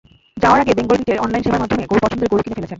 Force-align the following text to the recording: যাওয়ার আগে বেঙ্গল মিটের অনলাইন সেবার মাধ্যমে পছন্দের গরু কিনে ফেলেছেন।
যাওয়ার 0.37 0.59
আগে 0.61 0.73
বেঙ্গল 0.73 0.97
মিটের 0.97 1.19
অনলাইন 1.19 1.41
সেবার 1.43 1.61
মাধ্যমে 1.61 1.83
পছন্দের 1.93 2.29
গরু 2.31 2.41
কিনে 2.43 2.55
ফেলেছেন। 2.55 2.69